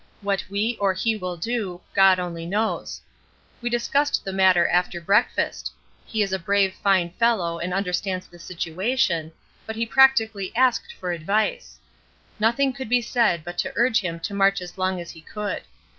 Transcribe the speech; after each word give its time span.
What 0.21 0.43
we 0.49 0.77
or 0.79 0.93
he 0.95 1.15
will 1.15 1.37
do, 1.37 1.79
God 1.93 2.17
only 2.17 2.47
knows. 2.47 3.01
We 3.61 3.69
discussed 3.69 4.25
the 4.25 4.33
matter 4.33 4.67
after 4.67 4.99
breakfast; 4.99 5.71
he 6.07 6.23
is 6.23 6.33
a 6.33 6.39
brave 6.39 6.73
fine 6.73 7.11
fellow 7.11 7.59
and 7.59 7.71
understands 7.71 8.25
the 8.25 8.39
situation, 8.39 9.31
but 9.67 9.75
he 9.75 9.85
practically 9.85 10.51
asked 10.55 10.91
for 10.91 11.11
advice. 11.11 11.77
Nothing 12.39 12.73
could 12.73 12.89
be 12.89 13.03
said 13.03 13.43
but 13.43 13.59
to 13.59 13.73
urge 13.75 13.99
him 13.99 14.19
to 14.21 14.33
march 14.33 14.59
as 14.59 14.75
long 14.75 14.99
as 14.99 15.11
he 15.11 15.21
could. 15.21 15.61